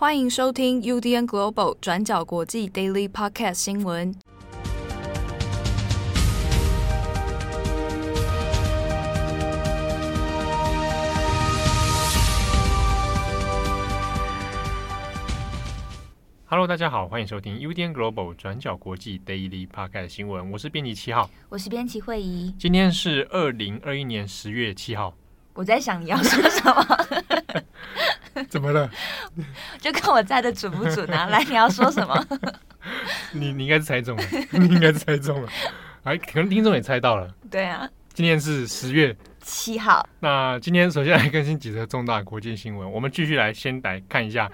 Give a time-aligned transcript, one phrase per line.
[0.00, 4.14] 欢迎收听 UDN Global 转角国际 Daily Podcast 新闻。
[16.46, 20.52] Hello，大家好，欢迎收听 UDN Global 转角国际 Daily Podcast 新闻。
[20.52, 22.54] 我是编辑七号，我是编辑慧仪。
[22.56, 25.16] 今天是二零二一年十月七号。
[25.58, 26.98] 我在想你要说什么。
[28.48, 28.88] 怎么了？
[29.80, 31.26] 就看我猜的准不准啊！
[31.26, 32.26] 来，你要说什么？
[33.34, 35.48] 你你应该是猜中了， 你应该是猜中了。
[36.04, 37.28] 哎，可能听众也猜到了。
[37.50, 40.08] 对啊，今天是十月七号。
[40.20, 42.88] 那今天首先来更新几则重大国际新闻。
[42.88, 44.48] 我们继续来先来看一下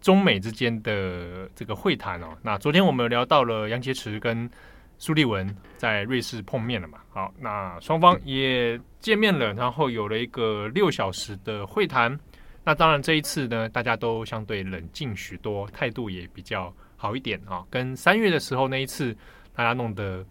[0.00, 2.28] 中美之间的这个会谈哦。
[2.42, 4.48] 那昨天我们有聊到了杨洁篪跟
[4.98, 6.98] 苏利文在瑞士碰面了嘛？
[7.10, 12.18] 好，那双方也见面了，然后有了一个六小时的会谈。
[12.64, 19.16] 那当然，这一次呢，大家都相对冷静许多，态度也比较好一点啊，跟三月的时候那一次，
[19.54, 20.22] 大家弄得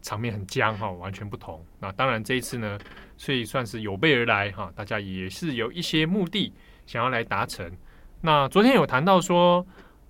[0.00, 1.64] 场面很僵哈，完全不同。
[1.80, 2.78] 那当然，这一次呢，
[3.16, 6.52] 所以算是有备而来哈，大家也是有一些目的
[6.86, 7.68] 想要来达成。
[8.20, 9.66] 那昨天有谈到说，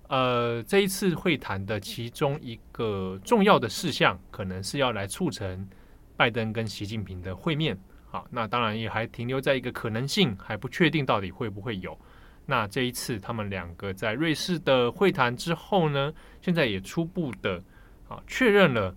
[0.09, 5.67] 呃，这一次会谈的其中一个重要的事项，可能是要来促成
[6.15, 7.77] 拜登跟习近平的会面。
[8.11, 11.97] 好，那当然也还停留在一个可能性，还不确定到底会不会有。
[12.45, 17.59] 那这一次他们两个在瑞士的会谈之后呢，现在也初步的
[18.07, 18.93] 啊确认了，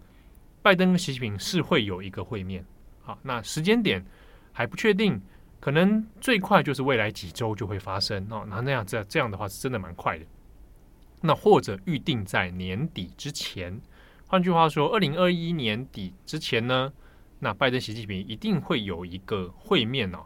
[0.60, 2.62] 拜登跟习近平是会有一个会面。
[3.02, 4.04] 好，那时间点
[4.52, 5.18] 还不确定，
[5.60, 8.44] 可能最快就是未来几周就会发生哦。
[8.48, 10.26] 那那样这这样的话是真的蛮快的。
[11.26, 13.80] 那或者预定在年底之前，
[14.26, 16.92] 换句话说，二零二一年底之前呢？
[17.38, 20.24] 那拜登、习近平一定会有一个会面哦，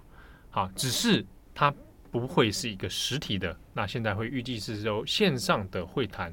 [0.51, 1.75] 好，只是它
[2.11, 3.57] 不会是一个实体的。
[3.75, 6.33] 那现在会预计是由线上的会谈，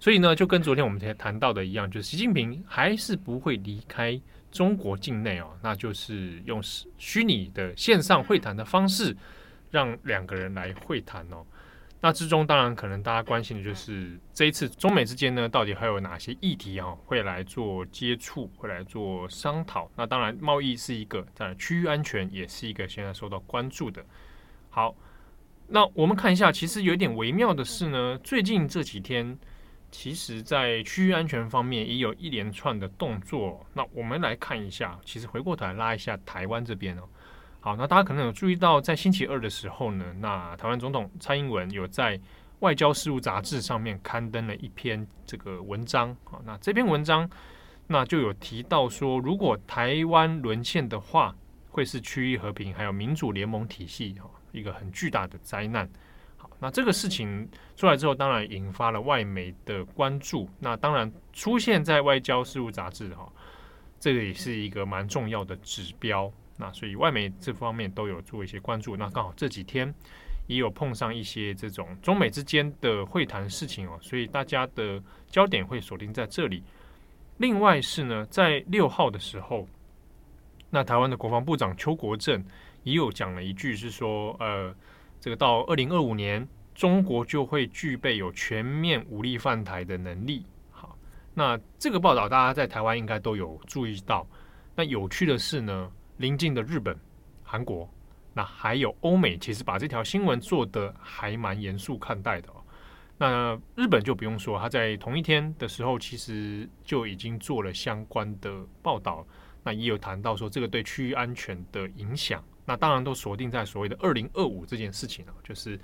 [0.00, 6.60] 所以呢，就跟昨天我们谈谈到的一样，就是习近平还是不会离开中国境内哦，那就是用
[6.98, 9.16] 虚拟的线上会谈的方式，
[9.70, 11.46] 让两个人来会谈哦。
[12.06, 19.90] 那之中当然可能大家关心的就是这一次中美之间呢，到底还有哪些议题啊会来做接触，会来做商讨？
[19.96, 24.06] 那当然贸易是一个，当然区域安全也是一个现在受到关注的。
[24.70, 24.94] 好，
[25.66, 29.36] 那我们看一下，其实有一点微妙的是呢，最近这几天，
[29.90, 33.66] 其实在区域安全方面也有一连串的动作。
[33.74, 37.02] 那我们来看一下，其实回过头来拉一下台湾这边哦。
[37.66, 42.16] 好，那大家可能有注意到，在星期二的时候呢，那台湾总统蔡英文有在
[42.60, 46.16] 《外交事务》杂志上面刊登了一篇这个文章。
[46.22, 47.28] 好，那这篇文章
[47.88, 51.34] 那就有提到说，如果台湾沦陷的话，
[51.68, 55.90] 会是区域和平还有民主联盟体系哈一个很巨大的灾难。
[56.36, 60.48] 好，那这个事情出来之后，当然引发了外媒的关注。
[60.60, 63.28] 那当然出现在《外交事务》杂志哈，
[63.98, 66.32] 这个也是一个蛮重要的指标。
[66.58, 69.94] 那所以外媒这方面都有做一些关注，那刚好这几天
[70.46, 76.62] 也有碰上一些这种中美之间的会谈事情哦，所以大家的焦点会锁定在这里。
[77.36, 79.68] 另外是呢，在六号的时候，
[80.70, 82.42] 那台湾的国防部长邱国正
[82.84, 84.74] 也有讲了一句，是说呃，
[85.20, 90.46] 这个到二零二五年，中国就会具备有全面武力犯台的能力。
[90.70, 90.96] 好，
[91.34, 94.26] 那这个报道大家在台湾应该都有注意到。
[94.74, 95.92] 那有趣的是呢。
[96.18, 96.96] 邻近的日本、
[97.42, 97.88] 韩国，
[98.32, 102.62] 那还有欧美，其实把这条新闻做得还蛮严肃看待的哦。
[103.18, 108.50] 那日本就不用说，他在同一天的时候，其实就已经做了相关的
[108.82, 109.26] 报道。
[109.62, 115.78] 那也有谈到说，这个对区域安全的影响，那当然都锁定在所谓的二零二五这件事情了，就是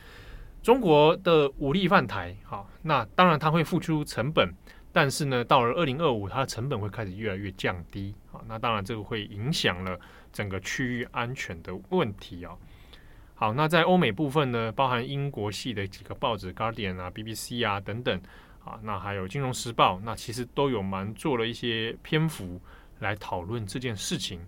[0.62, 2.36] 中国的武力犯台。
[2.44, 4.54] 好，那当然他会付出成本。
[4.94, 8.42] 但是呢，到了二零二五，它的成本会开始越来越降低啊。
[8.46, 9.98] 那当然，这个会影响了
[10.32, 12.56] 整个区域安全的问题啊。
[13.34, 18.20] 好，那在欧美部分呢，包含英国系的几个报纸，《Guardian》啊、BBC 啊等等
[18.64, 22.60] 啊，那还有《金融时报》，那其实都有蛮做了一些篇幅
[23.00, 24.40] 来讨论这件事情。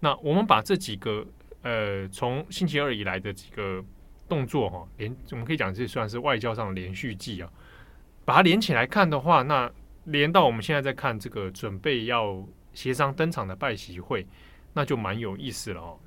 [0.00, 1.26] 那我们把这几个
[1.62, 3.82] 呃，从星期二以来的几个
[4.28, 7.50] 动作哈，连我们可以讲这算是外交上的连续剧啊，
[8.26, 9.72] 把它连起来看的话，那
[10.04, 14.26] 连到我们现在在看这个准备要协商登场的拜习会，
[14.74, 15.98] 那就蛮有意思了哦。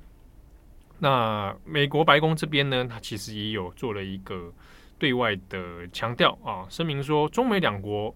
[1.00, 4.52] 那美国白宫这边呢，它其实也有做了一个
[4.98, 8.14] 对外的强调啊，声明说中美两国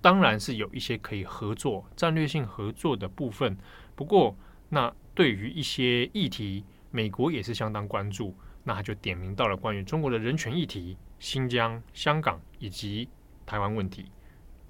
[0.00, 3.56] 当然是有一些可以合作、战略性合作的部分，
[3.94, 4.36] 不过
[4.68, 8.34] 那对于一些议题，美国也是相当关注。
[8.62, 13.08] 那他就点名到了关于中国的人权议题、新疆、香港以及
[13.46, 14.04] 台湾问题。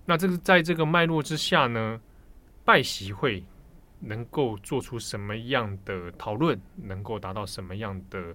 [0.06, 2.00] 那这个在这个脉络之下呢，
[2.64, 3.44] 拜习会
[4.00, 8.34] 能够做出什么样的讨论，能够达到什么样的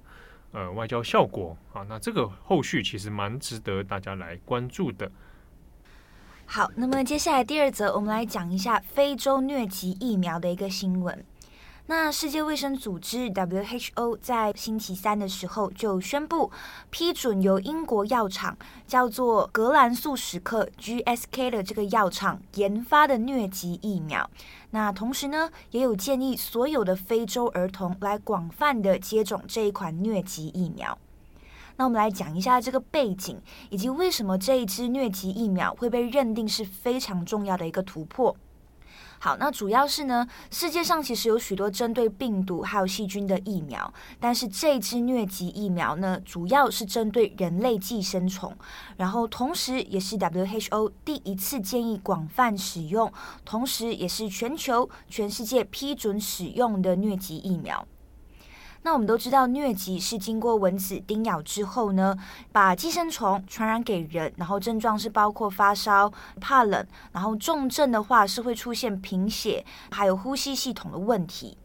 [0.52, 1.84] 呃外交效果啊？
[1.84, 5.12] 那这个后续其实蛮值得大家来关注的。
[6.46, 11.26] 好，那么接下来第二则，我们来讲一下非洲疟疾疫苗的一个新闻。
[11.88, 16.50] 那世界卫生组织 WHO 在星期三的时候就宣布
[16.90, 24.28] 批准由英国药厂叫做格兰素史克 GSK 的这个药厂研发的疟疾疫苗。
[24.72, 30.98] 那同时呢，也有建议所有的非洲儿童来广泛的接种这一款疟疾疫苗。
[31.78, 33.40] 那我们来讲一下这个背景，
[33.70, 38.36] 以及为什么这一支疟疾疫苗会被认定是非常重要的一个突破。
[39.26, 48.56] 好，那主要是呢，世界上其实有许多针对病毒还有细菌的疫苗，但是这支疟疾疫苗呢，主要是针对人类寄生虫，
[48.98, 53.12] 然后同时也是 WHO 第一次建议广泛使用，
[53.44, 57.84] 同时也是全球全世界批准使用的疟疾疫苗。
[58.86, 62.16] 那我们都知道，疟疾是经过蚊子叮咬之后呢，
[62.52, 71.58] 把寄生虫传染给人，然后症状是包括发烧、怕冷，然后重症的话是会出现贫血，还有呼吸系统的问题。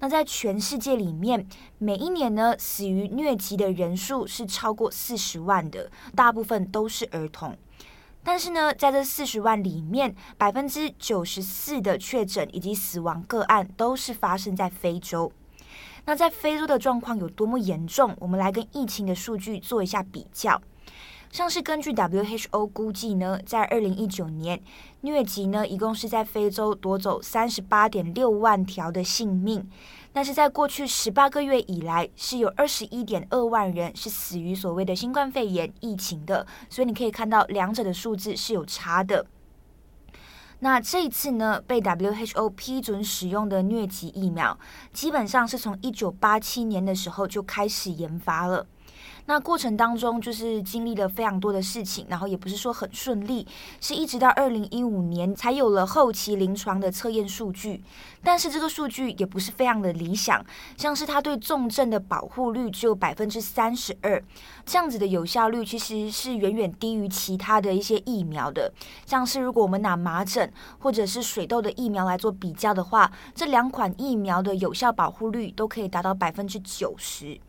[0.00, 1.48] 那在全世界里面，
[1.78, 7.56] 每一年呢，死于疟疾的人数是超过四十万的，大部分都是儿童。
[8.22, 15.32] 但是呢，在这四十万里面，百分之九十四的确诊以及死亡个案都是发生在非洲。
[16.06, 18.14] 那在非洲的状况有多么严重？
[18.18, 20.60] 我们来跟疫情的数据做一下比较。
[21.30, 24.62] 像是根据 WHO 估计呢，在二零一九年，
[25.02, 29.68] 疟疾呢一共是在非洲夺走三十八点六万条的性命。
[30.12, 36.46] 但是在过去十八个月以来，是有二十一点二万人是死于所谓的新冠肺炎疫情的。
[36.70, 39.26] 所以你可以看到两者的数字是有差的。
[40.60, 44.58] 那这一次呢，被 WHO 批准使用的疟疾疫苗，
[44.92, 48.66] 基本上是从一九八七年的时候就开始研发了。
[49.26, 53.46] 那过程当中，就是经历了非常多的事情，然后也不是说很顺利，
[53.80, 57.82] 是一直到二零一五年才有了后期临床的测验数据。
[58.22, 60.44] 但是这个数据也不是非常的理想，
[60.76, 64.22] 像是它对重症的保护率只有百分之三十二，
[64.66, 68.70] 这样子的有效率其实是远远低于其他的一些疫苗的。
[69.06, 77.40] 像是如果我们拿麻疹或者是水痘的疫苗来做比较的话，这两款疫苗的有效保护率都可以达到百分之九十。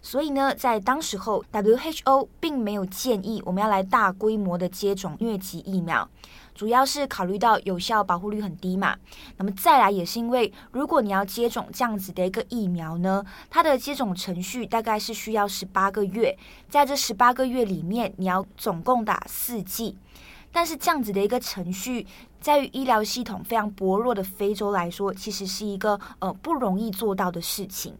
[0.00, 6.08] 所以呢，在当时候，WHO 并没有建议我们要来大规模的接种疟疾疫苗，
[6.54, 8.96] 主要是考虑到有效保护率很低嘛。
[9.36, 16.36] 那么再来也是因为，如果你要接种这样子的一个疫苗呢，它的接种程序大概是需要十八个月，
[16.70, 19.96] 在这十八个月里面，你要总共打四剂。
[20.50, 22.06] 但是这样子的一个程序，
[22.40, 27.94] 在于医疗系统非常薄弱的非洲来说，其实是一个呃不容易做到的事情。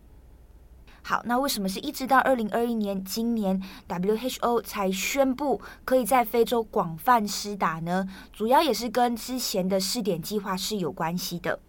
[1.09, 8.07] 好，那为什么是一直到二零二一年，今年 WHO 才宣布可以在非洲广泛施打呢？
[8.31, 11.61] 主要也是跟之前的试点计划是有关系的。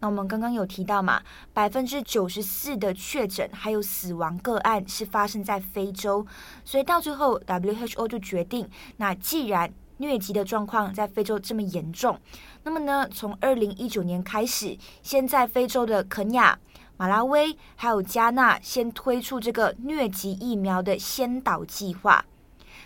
[0.00, 1.22] 那我们刚刚有提到嘛，
[1.52, 6.26] 百分之九十四的确诊还有死亡个案是发生在非洲，
[6.64, 8.66] 所以到最后 WHO 就决定，
[8.96, 12.18] 那既然疟疾的状况在非洲这么严重，
[12.62, 16.58] 那么呢，从二零一九年开始，先在非洲的肯亚。
[16.96, 22.24] 马拉维还有加纳先推出这个疟疾疫苗的先导计划，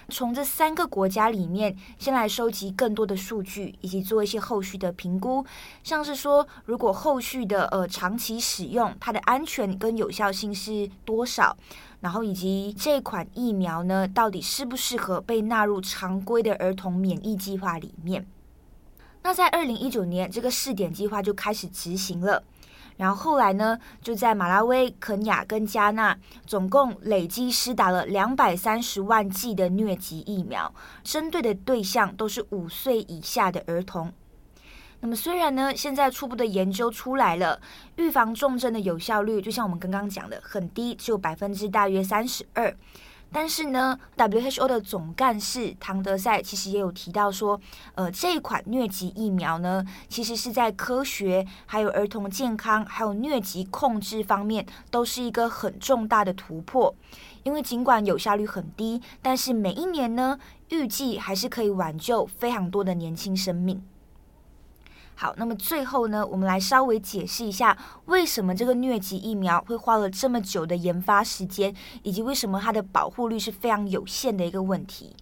[0.08, 5.44] 从这三个国家里面先来收集更多的数据，以及做一些后续的评估，
[5.82, 11.54] 像是说如果后续的呃长期使用，它的安全跟有效性是多少，
[12.00, 18.26] 然后以及这款疫苗呢到底适不适合被纳入常规的儿童免疫计划里面。
[19.22, 22.44] 那在二零一九年，这个试点计划就开始执行了。
[22.96, 30.74] 然后后来呢，就在马拉维、肯亚跟加纳，总共累计施打了两百三十万剂的疟疾疫苗，
[31.04, 34.12] 针对的对象都是五岁以下的儿童。
[35.00, 37.60] 那么虽然呢，现在初步的研究出来了，
[37.96, 42.74] 预防重症的有效率，就像我们刚刚讲的，很低，只有百分之大约三十二。
[43.30, 47.60] 但是呢，WHO 的总干事唐德赛其实也有提到说，
[47.94, 56.94] 呃，这一款疟疾疫苗呢，其实是在科学、还有儿童健康、还有疟疾控制方面，都是一个很重大的突破。
[57.42, 60.38] 因为尽管有效率很低，但是每一年呢，
[60.70, 63.82] 预计还是可以挽救非常多的年轻生命。
[65.20, 75.16] 好，那么最后呢，我们来稍微解释一下，为什么这个疟疾疫苗会花了这么久的研发时间，以及为什么它的保护率是非常有限的一个问题。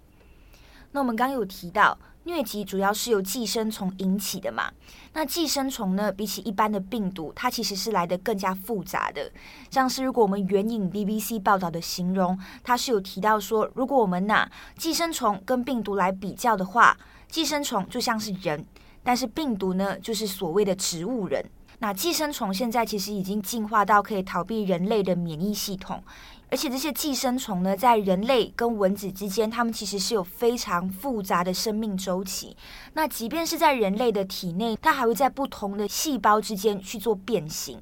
[0.93, 4.71] 那我们刚刚有提到，疟疾主要是由寄生虫引起的嘛？
[5.15, 9.33] 那寄生虫呢，比起一般的病毒，它其实是来得更加复杂的。
[9.71, 16.99] 像是如果我们援引 BBC 报道的形容，它是有提到说，如果我们拿寄生虫跟病毒来比较的话，
[17.31, 18.63] 寄生虫就像是人。
[19.07, 21.41] 但是病毒呢，就是所谓的植物人。
[21.79, 26.03] 那寄生虫现在其实已经进化到可以逃避人类的免疫系统，
[26.51, 32.57] 而且这些寄生虫呢，在人类跟蚊子之间，它们其实是有非常复杂的生命周期。
[32.95, 37.81] 那即便是在人类的体内，它还会在不同的细胞之间去做变形。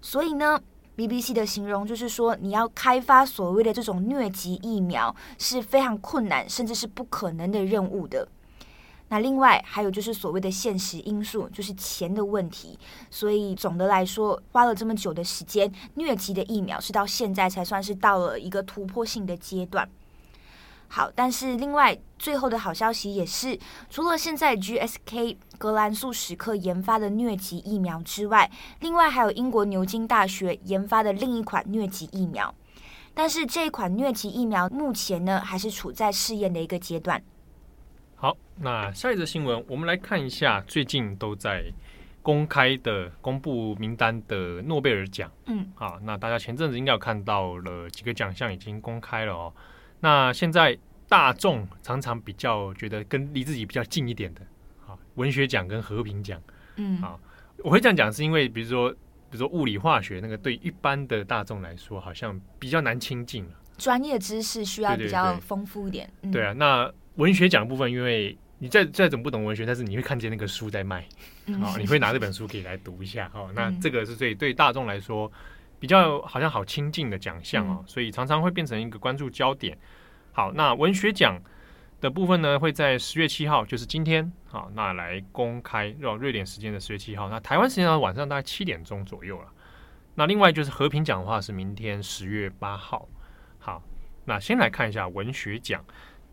[0.00, 0.60] 所以呢
[0.96, 8.28] ，BBC 的形容就是说，你要开发所谓的这种疟疾疫苗是非常困难，甚至是不可能的任务的。
[9.08, 12.78] 那另外还有就是所谓的现实因素，就是钱的问题。
[13.10, 19.88] 所以总的来说，花了这么久的时间，疟疾的疫苗是到现在才算是到了一个突破性的阶段。
[20.88, 23.58] 好，但是另外最后的好消息也是，
[23.90, 32.54] 除了现在 GSK 格兰素史克研发的疟疾疫苗之外，另外还有英国牛津大学研发的另一款疟疾疫苗。
[33.14, 37.22] 但是这一款疟疾疫苗目前呢，还是处在试验的一个阶段。
[38.18, 41.70] 好，那下一则新闻，我们来看一下最近都在
[42.22, 45.30] 公开的公布名单的诺贝尔奖。
[45.44, 49.52] 嗯，好，那大家前阵子应该有看到了几个奖项已经公开了哦。
[50.00, 54.40] 那现在大众常常比较觉得跟离自己比较近一点的，
[54.86, 56.40] 啊，文学奖跟和平奖。
[56.76, 57.18] 嗯，啊，
[57.58, 58.90] 我会这样讲是因为，比如说，
[59.30, 63.50] 比如说物理化学那个，对一般的大众来说，好像比较难亲近了。
[63.76, 66.10] 专业知识需要比较丰富一点。
[66.32, 66.90] 对啊，那。
[67.16, 71.06] 文学奖的部分，因为你再再怎么不懂文学，但是你会看见那个书在卖，
[71.60, 75.30] 好，你会拿这本书可以来读一下，哦，那这个是对对大众来说
[75.78, 79.76] 比较好像好亲近的奖项哦，所以常常会变成一个关注焦点。
[80.32, 81.38] 好，那文学奖
[82.00, 89.48] 的部分呢，会在十月七号，就是今天，好，那来公开，哦，瑞典时间的十月七号，那台湾时间的晚上大概七点钟左右了。
[90.14, 93.08] 那另外就是和平奖的话是明天十月八号。
[93.58, 93.82] 好，
[94.24, 95.84] 那先来看一下文学奖。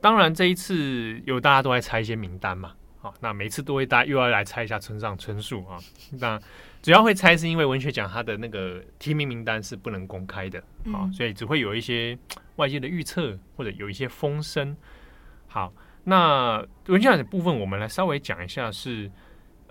[0.03, 5.79] 当然，这一次有大家都在猜一些名单嘛，好，那每次都会大家又要来猜一下村上春树啊。
[6.19, 6.37] 那
[6.81, 12.19] 主要会猜是因为文学奖它的那个提名名单是不能公开的，好，所以只会有一些
[12.57, 14.75] 外界的预测或者有一些风声。
[15.47, 16.57] 好，那
[16.87, 19.09] 文学奖的部分我们来稍微讲一下是，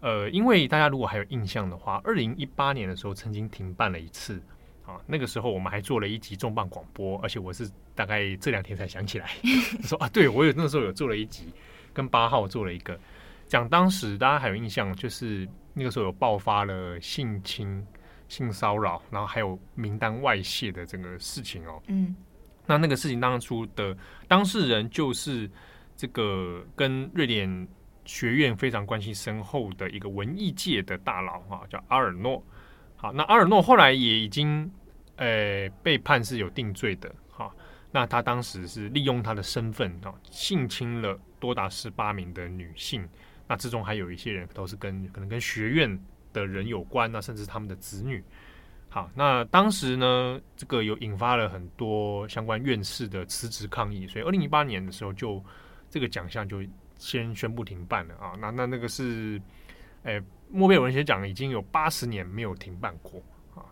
[0.00, 4.42] 呃，因为大家如果还有印象的话，二零一八年的时候曾经停办了一次。
[4.84, 9.30] 啊，那个时候我们还做了一集重磅广播，而且我是大概这两天才想起来，
[9.84, 11.44] 说啊，对我有那时候有做了一集，
[11.92, 12.98] 跟八号做了一个，
[13.46, 17.86] 讲当时大家还有印象，就是那个时候有爆发了性侵、
[18.28, 21.80] 性骚扰，然后还有名单外泄的这个事情哦。
[21.86, 22.16] 嗯，
[22.66, 23.96] 那那个事情当初的
[24.26, 25.48] 当事人就是
[25.96, 27.68] 这个跟瑞典
[28.04, 32.44] 学院非常关系深厚的一个文艺界的大佬哈，叫阿尔诺。
[33.02, 34.70] 好，那阿尔诺后来也已经，
[35.16, 37.12] 呃，被判是有定罪的。
[37.28, 37.52] 哈，
[37.90, 43.04] 那他当时是利用他的身份啊，性侵了多达十八名的女性。
[43.48, 46.00] 那之中还有一些人都是跟可能跟学院
[46.32, 48.22] 的人有关，那甚至他们的子女。
[48.88, 55.44] 好，那当时呢，这个有引发了很多相关院士的辞职抗议，所以二零一八年的时候就
[55.90, 56.62] 这个奖项就
[56.98, 58.34] 先宣布停办了啊。
[58.38, 59.42] 那那那个是。
[60.04, 60.20] 哎，
[60.52, 63.22] 诺贝尔文学奖已经有八十年没有停办过
[63.54, 63.64] 啊。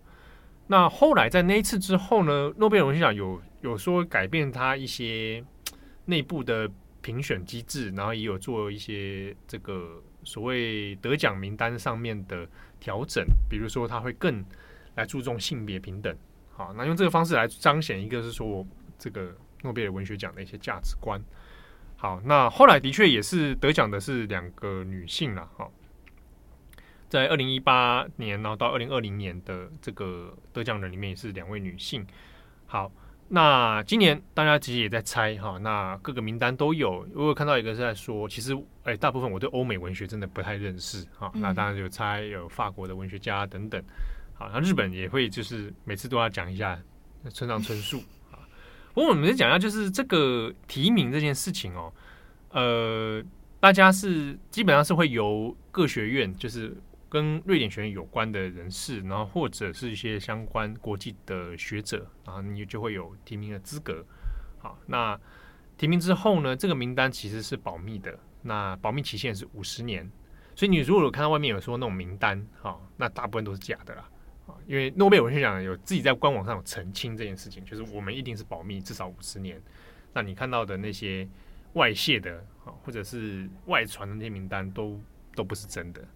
[0.67, 5.45] 那后来在那一次之后呢，诺贝尔文学奖有有说改变它一些
[6.07, 6.71] 内部的
[7.03, 14.45] 评选机制，然后也有做一些这个所谓得奖名单上面的调整，比如说它会更
[14.97, 16.17] 来注重性别平等。
[16.53, 18.67] 好，那用这个方式来彰显一个是说
[18.99, 21.21] 这个诺贝尔文学奖的一些价值观。
[21.97, 25.71] 好，那后来的确也是得奖的是两个女性了，哈。
[27.11, 32.07] 在二零一八年，然后到二零二零年的这个得奖人里面也是两位女性。
[32.67, 32.91] 好，
[33.29, 37.05] 那今年大家其实也在猜哈，那各个名单都有。
[37.13, 41.33] 如果看到一个是在说，其实哎，大部分我对欧美文学真的不太认识哈。
[41.35, 43.83] 那当然有猜有法国的文学家等等。
[44.35, 46.81] 好，那日本也会就是每次都要讲一下
[47.31, 47.99] 村上春树
[48.31, 48.39] 啊。
[48.95, 51.93] 不过我们先讲一下，就是这个提名这件事情哦，
[52.51, 53.21] 呃，
[53.59, 56.73] 大家是基本上是会由各学院就是。
[57.11, 64.03] 跟瑞典学院有关的人士，然后或者是一些相关国际的学者，然后你就会有提名的资格。
[64.61, 65.19] 好，那
[65.77, 70.09] 提名之后呢，这个名单其实是保密的，那保密期限是五十年，
[70.55, 74.09] 所以你如果有看到外面有说那种名单，哈、那大部分都是假的啦。
[74.67, 79.61] 因为诺贝尔文学奖有自己在官网上有澄清这件事情，就是我们一定是保密至少五十年。
[80.13, 81.29] 那你看到的那些
[81.73, 82.45] 外泄的，
[82.83, 85.01] 或者是外传的那些名单都
[85.35, 86.07] 都不是真的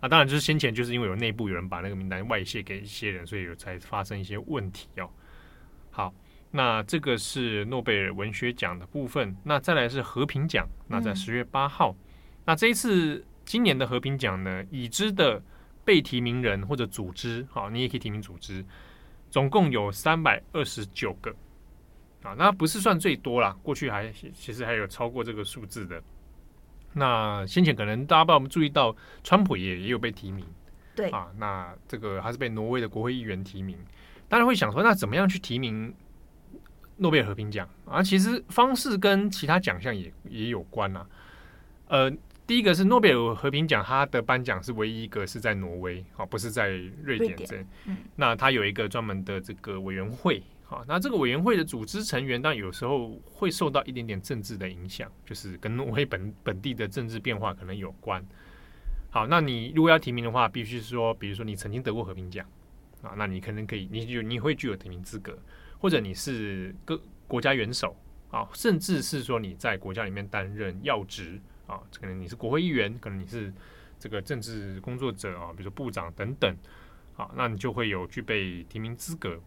[0.00, 0.08] 啊。
[0.08, 5.08] 当然就是先前就是因为有内部有人把那个名单外泄给一些人，所以有才发生一些问题哦。
[5.90, 6.14] 好，
[6.50, 9.36] 那这个是诺贝尔文学奖的部分。
[9.42, 11.90] 那再来是和平奖，那在十月八号。
[11.90, 12.04] 嗯、
[12.46, 15.42] 那这一次今年的和平奖呢，已知的。
[15.84, 18.62] 被提名人或者组织，好，你也可以提名组织，
[19.30, 21.34] 总共有三百二十九个，
[22.22, 25.98] 啊，那不是算最多啦，过去还其实还有超过这个数字的。
[26.98, 30.44] 那先前可能大家不知道我们注意到，川普也也有被提名，
[30.94, 33.78] 对啊，那这个还是被挪威的国会议员提名。
[34.28, 35.94] 大家会想说，那怎么样去提名
[36.96, 38.02] 诺贝尔和平奖啊？
[38.02, 41.06] 其实方式跟其他奖项也也有关啊，
[41.86, 42.12] 呃。
[42.48, 46.70] 第一个是诺贝尔和平奖，它的颁奖是唯一一个是在挪威，啊，不是在
[47.02, 47.62] 瑞典这。
[47.84, 58.22] 嗯，那它有一个专门的这个委员会，好，那这个委员会的组织成员，当然有时候会受到一点点政治的影响，就是跟挪威本本地的政治变化可能有关。
[59.10, 62.46] 好，那你如果要提名的话，必须说，比如说你曾经得过和平奖
[63.00, 65.38] 啊，那你可能可以，你就你会具有提名资格，
[65.78, 67.96] 或者你是各国家元首
[68.30, 71.40] 啊，甚至是说你在国家里面担任要职。
[71.66, 73.52] 啊，可能你是国会议员，可能你是
[73.98, 76.56] 这个政治工作者啊，比如说部长等等，
[77.12, 79.38] 好，那你就会有具备提名资格。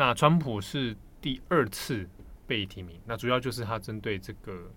[0.00, 2.08] 好，那川普是第二次
[2.46, 4.70] 被提名，那主要就是他针对这个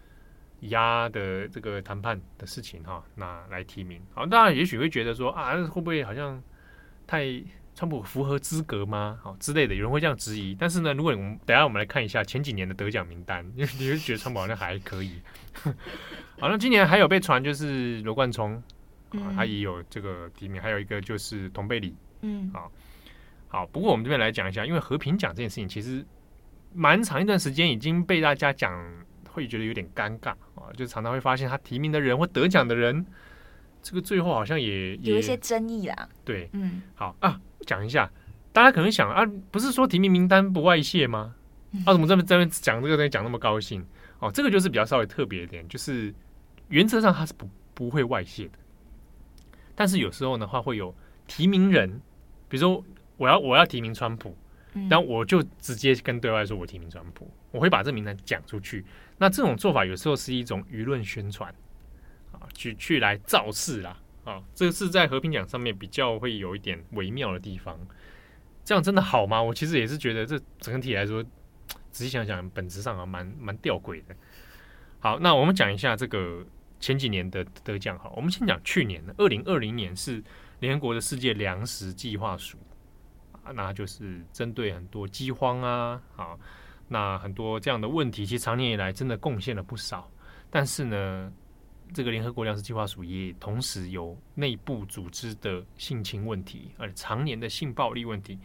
[0.68, 4.00] 压的这个谈判的事情哈，那来提名。
[4.14, 6.42] 好，大家也许会觉得说啊，会不会好像
[7.06, 7.42] 太？
[7.78, 9.18] 川普符合资格吗？
[9.22, 10.54] 好之类的，有人会这样质疑。
[10.54, 15.20] 但是呢，如果我们等下我们来看一下前几年的得奖名单，因为你会觉得川普好像还可以。
[16.40, 18.54] 好，那今年还有被传就是罗冠聪，
[19.10, 21.94] 啊，他也有这个提名，还有一个就是同贝里。
[22.22, 22.72] 嗯，好，
[23.56, 23.66] 好。
[23.66, 26.04] 不过我们这边来讲一下，因为和平奖这件事情其实
[26.74, 28.70] 蛮长一段时间已经被大家讲，
[29.30, 33.06] 会觉得有点尴尬啊，就常常会发现他提名的人或得奖的人。
[33.82, 36.08] 这个最后好像也，也有一些争议啦。
[36.24, 38.10] 对，嗯，好啊，讲一下，
[38.52, 41.34] 大家可能想啊，不是说提名名单不外泄吗？
[41.70, 43.86] 嗯、啊，怎么这么这边讲这个东西讲那么高兴？
[44.18, 46.12] 哦，这个就是比较稍微特别一点，就是
[46.68, 48.58] 原则上它是不不会外泄的，
[49.76, 50.92] 但是有时候的话会有
[51.28, 52.00] 提名人，
[52.48, 52.84] 比如说
[53.16, 54.36] 我要我要提名川普，
[54.74, 58.84] 嗯、但我就直接跟对外说我提名川普，我会把这名单讲出去。
[59.18, 61.54] 那这种做法有时候是一种舆论宣传
[62.32, 62.40] 啊。
[62.54, 67.76] 去去来造势啦，啊，这个是在和平奖上面比较会有一点微妙的地方。
[68.64, 69.42] 这样真的好吗？
[69.42, 71.22] 我其实也是觉得这整体来说，
[71.90, 74.14] 仔细想想，本质上啊蛮蛮吊诡的。
[75.00, 76.44] 好，那我们讲一下这个
[76.78, 77.98] 前几年的得奖。
[77.98, 80.22] 哈，我们先讲去年的二零二零年是
[80.60, 82.75] 联合国的世界粮食计划署啊，
[83.54, 86.36] 那就是针对很多饥荒啊，啊，
[86.88, 90.10] 那很多这样的问题，其实长年以来真的贡献了不少，
[90.50, 91.32] 但是呢。
[91.94, 98.36] 这个联合国粮食计划署也同时有内部组织的性侵问题，而常年的性暴力问题，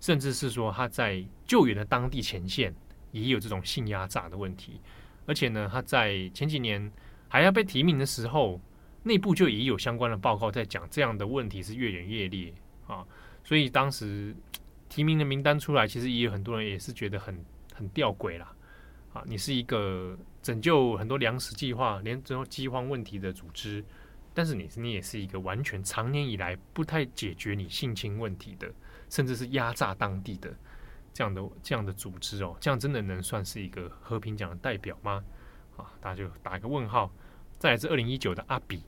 [0.00, 2.74] 甚至是说他在救援的当地前线
[3.12, 4.80] 也有这种性压榨的问题。
[5.24, 6.90] 而且呢，他在前几年
[7.28, 8.60] 还要被提名的时候，
[9.04, 12.52] 内部就也有相关的报告在讲这样的问题是越演越烈
[12.88, 13.06] 啊。
[13.50, 14.32] 所以当时
[14.88, 18.54] 提名的名单出来，其实也有很多人也是觉得很很吊诡啦。
[19.12, 23.84] 啊，你是一个拯救很多粮食计划、连这种饥荒问题的组织，
[24.32, 28.72] 但是你你也是一个完全长年以来不太解决你性侵问题的，
[29.08, 30.54] 甚至是压榨当地的
[31.12, 35.24] 这样的这样的组织哦，这样真的能算是一个和平奖的代表吗？
[35.76, 37.10] 啊，大家就打一个问号。
[37.58, 38.84] 再来是二零一九的阿比，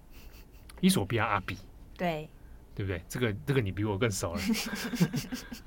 [0.81, 1.59] 伊索比亚阿比，
[1.99, 2.31] 对
[2.75, 3.03] 对不对？
[3.09, 4.41] 这个这个你比我更熟了。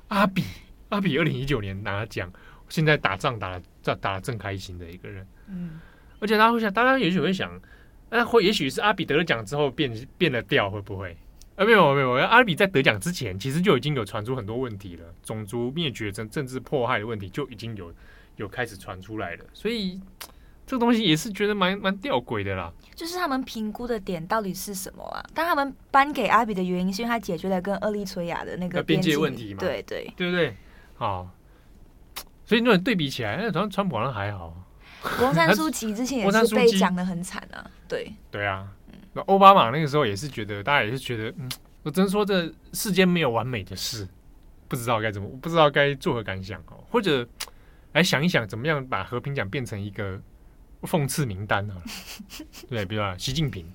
[0.08, 0.44] 阿 比
[0.88, 2.32] 阿比，二零一九年拿了奖。
[2.68, 5.80] 现在打仗打的打的正开心的一个人，嗯，
[6.18, 7.60] 而且大家会想，大家也许会想，
[8.10, 11.16] 那会也许是阿比得了奖之后变变了调，会不会？
[11.54, 17.94] 啊，没有没有，阿比在得奖之前，其实就已经有传出很多问题了，种族灭绝、政政治迫害的问题就已经有
[18.34, 20.00] 有开始传出来了，所以
[20.66, 22.72] 这个东西也是觉得蛮蛮吊诡的啦。
[22.94, 25.24] 就是他们评估的点到底是什么啊？
[25.32, 29.60] 但他们颁给阿比的原因，是因为他解决了跟厄立垂亚的那个边界问题嘛？
[29.60, 30.56] 对对对不对？
[30.96, 31.30] 好。
[32.44, 34.54] 所以那对比起来，那川川普好像还好。
[35.20, 38.12] 翁山苏姬之前也是被讲的很惨啊，对。
[38.30, 38.68] 对啊，
[39.14, 41.50] 那奥巴马那个时候也是觉得，大家也是觉得，嗯，
[41.82, 44.06] 我真说这世间没有完美的事，
[44.68, 47.26] 不知道该怎么，不知道该作何感想哦，或者
[47.92, 50.20] 来想一想，怎么样把和平奖变成一个
[50.82, 51.74] 讽刺名单啊？
[52.68, 53.66] 对，比如说习近平，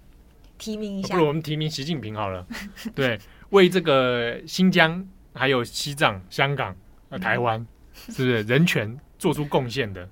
[0.58, 2.46] 提名一下，不如我们提名习近平好了。
[2.96, 6.76] 对，为这个新疆、还有西藏、香港、
[7.10, 7.68] 呃台湾，嗯、
[8.14, 10.08] 是不是人权做出贡献的？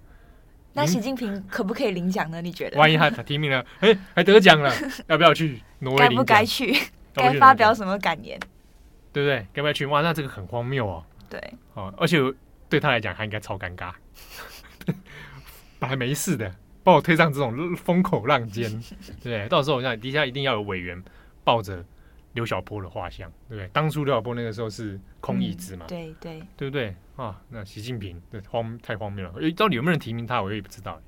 [0.73, 2.41] 那习近平可不可以领奖呢？
[2.41, 2.78] 你觉得？
[2.78, 4.71] 万一他提名了，哎，还得奖了，
[5.08, 6.10] 要不要去挪威领？
[6.10, 6.75] 该不该去？
[7.13, 8.39] 该发表什么感言？
[9.12, 9.45] 对不对？
[9.52, 9.86] 该不该去？
[9.88, 11.04] 哇，那这个很荒谬哦。
[11.30, 11.41] 对。
[11.73, 12.17] 哦，而且
[12.69, 13.91] 对他来讲，他应该超尴尬。
[15.80, 16.54] 本来没事的，
[16.89, 21.02] 把我推上这种风口浪尖，对不对，到时候我想底下一定要有委员
[21.43, 21.84] 抱着
[22.34, 23.69] 刘晓波的画像，对不对？
[23.71, 27.39] 当初刘晓波那个时候是空椅子嘛，嗯、对对，对不对啊？
[27.49, 30.41] 那习近平对荒太荒谬了，诶，到底有没有人提名他？
[30.41, 30.99] 我也不知道。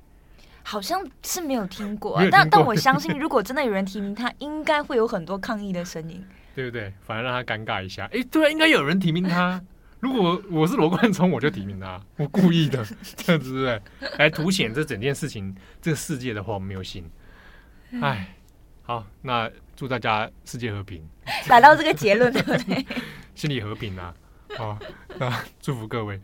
[0.64, 6.92] 好像是没有听过，但但我相信， 如果真的有人提名他，应该会有很多抗议的声音，对不对？
[7.00, 8.08] 反而让他尴尬一下。
[8.12, 9.60] 哎，对啊，应该有人提名他。
[10.02, 12.84] 如果我是罗冠聪，我就提名他， 我故意的，
[13.16, 14.10] 这样子对不对？
[14.18, 17.08] 来凸显这整件事情，这个世界的荒谬性。
[18.00, 18.34] 哎，
[18.82, 21.08] 好，那祝大家世界和平，
[21.46, 22.84] 达到这个结论对不对？
[23.36, 24.12] 心理和平啊！
[24.56, 24.76] 好，
[25.20, 26.20] 那祝福各位。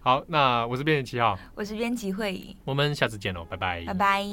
[0.00, 4.26] 好，那我是编辑七号，我是编辑慧仪，我们下次见喽，拜拜，拜拜。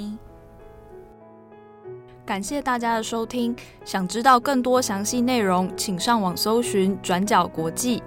[2.26, 3.56] 感谢大家的收听，
[3.86, 8.02] 想知道更多详细内容，请上网搜寻转角国际。